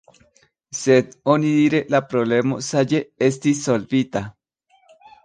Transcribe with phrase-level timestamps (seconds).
[0.77, 4.23] Sed onidire la problemo saĝe estis solvita.